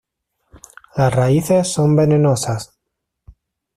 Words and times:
Las 0.95 1.13
raíces 1.13 1.71
son 1.71 1.95
venenosas. 1.95 2.75